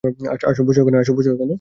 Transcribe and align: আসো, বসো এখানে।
আসো, 0.49 0.61
বসো 0.67 0.79
এখানে। 0.81 0.97